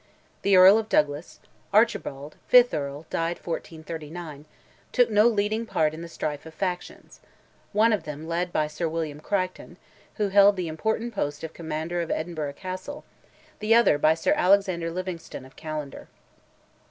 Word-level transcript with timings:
The 0.41 0.55
Earl 0.55 0.79
of 0.79 0.89
Douglas 0.89 1.39
(Archibald, 1.71 2.35
fifth 2.47 2.73
Earl, 2.73 3.05
died 3.11 3.37
1439) 3.37 4.45
took 4.91 5.11
no 5.11 5.27
leading 5.27 5.67
part 5.67 5.93
in 5.93 6.01
the 6.01 6.07
strife 6.07 6.47
of 6.47 6.55
factions: 6.55 7.19
one 7.71 7.93
of 7.93 8.01
them 8.01 8.27
led 8.27 8.51
by 8.51 8.65
Sir 8.65 8.87
William 8.89 9.19
Crichton, 9.19 9.77
who 10.15 10.29
held 10.29 10.55
the 10.55 10.67
important 10.69 11.13
post 11.13 11.43
of 11.43 11.53
Commander 11.53 12.01
of 12.01 12.09
Edinburgh 12.09 12.53
Castle; 12.53 13.03
the 13.59 13.75
other 13.75 13.99
by 13.99 14.15
Sir 14.15 14.33
Alexander 14.35 14.89
Livingstone 14.89 15.45
of 15.45 15.55
Callendar. 15.55 16.07